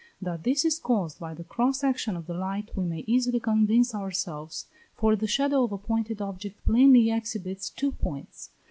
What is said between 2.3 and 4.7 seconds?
light we may easily convince ourselves;